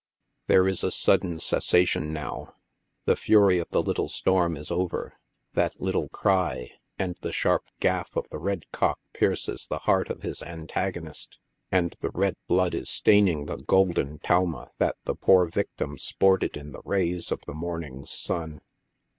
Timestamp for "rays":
16.83-17.31